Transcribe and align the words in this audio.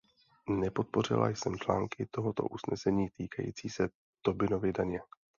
Nepodpořila 0.49 1.29
jsem 1.29 1.55
články 1.55 2.05
tohoto 2.11 2.43
usnesení 2.43 3.09
týkající 3.09 3.69
se 3.69 3.89
Tobinovy 4.25 4.73
daně. 4.73 4.99